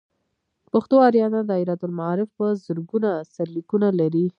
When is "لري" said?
3.99-4.25